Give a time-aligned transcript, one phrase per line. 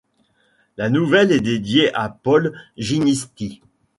[0.77, 3.61] La nouvelle est dédiée à Paul Ginisty.